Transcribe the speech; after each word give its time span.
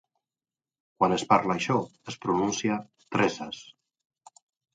Quan 1.03 1.13
es 1.17 1.25
parla 1.33 1.57
això 1.61 1.75
es 2.13 2.17
pronuncia 2.25 2.79
"tres-as"'. 3.17 3.63